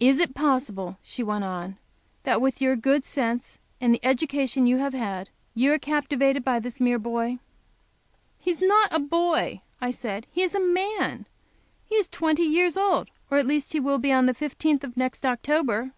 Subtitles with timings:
[0.00, 1.78] "Is it possible," she went on,
[2.24, 6.58] "that with your good sense, and the education you have had, you are captivated by
[6.58, 7.38] this mere boy?"
[8.40, 10.26] "He is not a boy," I said.
[10.32, 10.60] "He is a
[10.98, 11.28] man.
[11.84, 14.96] He is twenty years old; or at least he will be on the fifteenth of
[14.96, 15.92] next October."